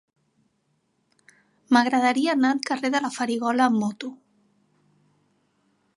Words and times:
M'agradaria 1.77 2.33
anar 2.37 2.53
al 2.55 2.63
carrer 2.71 2.93
de 2.97 3.03
la 3.07 3.13
Farigola 3.19 3.69
amb 3.69 3.81
moto. 3.85 4.13